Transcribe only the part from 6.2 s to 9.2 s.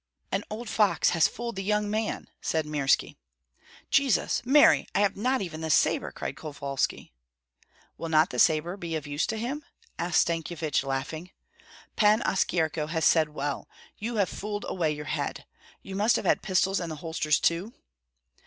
Kovalski. "Will not the sabre be of